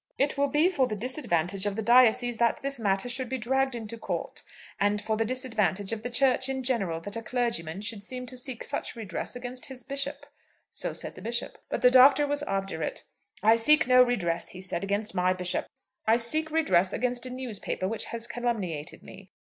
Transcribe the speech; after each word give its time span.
"It 0.17 0.35
will 0.35 0.47
be 0.47 0.67
for 0.67 0.87
the 0.87 0.95
disadvantage 0.95 1.67
of 1.67 1.75
the 1.75 1.83
diocese 1.83 2.37
that 2.37 2.59
this 2.63 2.79
matter 2.79 3.07
should 3.07 3.29
be 3.29 3.37
dragged 3.37 3.75
into 3.75 3.99
Court, 3.99 4.41
and 4.79 4.99
for 4.99 5.15
the 5.15 5.25
disadvantage 5.25 5.93
of 5.93 6.01
the 6.01 6.09
Church 6.09 6.49
in 6.49 6.63
general 6.63 6.99
that 7.01 7.15
a 7.15 7.21
clergyman 7.21 7.81
should 7.81 8.01
seem 8.01 8.25
to 8.25 8.35
seek 8.35 8.63
such 8.63 8.95
redress 8.95 9.35
against 9.35 9.67
his 9.67 9.83
bishop." 9.83 10.25
So 10.71 10.91
said 10.91 11.13
the 11.13 11.21
Bishop. 11.21 11.59
But 11.69 11.83
the 11.83 11.91
Doctor 11.91 12.25
was 12.25 12.41
obdurate. 12.41 13.03
"I 13.43 13.55
seek 13.55 13.85
no 13.85 14.01
redress," 14.01 14.49
he 14.49 14.59
said, 14.61 14.83
"against 14.83 15.13
my 15.13 15.33
bishop. 15.33 15.67
I 16.07 16.17
seek 16.17 16.49
redress 16.49 16.93
against 16.93 17.27
a 17.27 17.29
newspaper 17.29 17.87
which 17.87 18.05
has 18.05 18.25
calumniated 18.25 19.03
me. 19.03 19.29